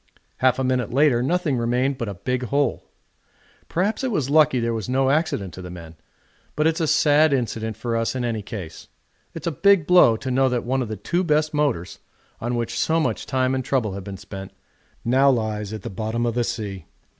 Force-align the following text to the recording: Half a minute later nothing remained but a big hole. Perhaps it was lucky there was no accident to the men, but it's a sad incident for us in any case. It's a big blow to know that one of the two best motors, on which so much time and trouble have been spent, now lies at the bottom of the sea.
Half 0.37 0.57
a 0.57 0.63
minute 0.63 0.91
later 0.91 1.21
nothing 1.21 1.59
remained 1.59 1.99
but 1.99 2.09
a 2.09 2.15
big 2.15 2.45
hole. 2.45 2.85
Perhaps 3.69 4.03
it 4.03 4.09
was 4.09 4.31
lucky 4.31 4.59
there 4.59 4.73
was 4.73 4.89
no 4.89 5.11
accident 5.11 5.53
to 5.53 5.61
the 5.61 5.69
men, 5.69 5.95
but 6.55 6.65
it's 6.65 6.79
a 6.81 6.87
sad 6.87 7.31
incident 7.33 7.77
for 7.77 7.95
us 7.95 8.15
in 8.15 8.25
any 8.25 8.41
case. 8.41 8.87
It's 9.35 9.45
a 9.45 9.51
big 9.51 9.85
blow 9.85 10.17
to 10.17 10.31
know 10.31 10.49
that 10.49 10.63
one 10.63 10.81
of 10.81 10.87
the 10.87 10.97
two 10.97 11.23
best 11.23 11.53
motors, 11.53 11.99
on 12.39 12.55
which 12.55 12.79
so 12.79 12.99
much 12.99 13.27
time 13.27 13.53
and 13.53 13.63
trouble 13.63 13.93
have 13.93 14.03
been 14.03 14.17
spent, 14.17 14.51
now 15.05 15.29
lies 15.29 15.71
at 15.71 15.83
the 15.83 15.89
bottom 15.91 16.25
of 16.25 16.33
the 16.33 16.45
sea. 16.45 16.87